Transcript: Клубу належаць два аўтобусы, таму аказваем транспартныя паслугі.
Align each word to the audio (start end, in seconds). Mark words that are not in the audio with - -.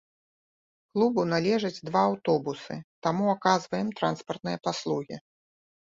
Клубу 0.95 1.25
належаць 1.33 1.83
два 1.91 2.01
аўтобусы, 2.11 2.81
таму 3.09 3.23
аказваем 3.37 3.97
транспартныя 4.03 4.57
паслугі. 4.69 5.15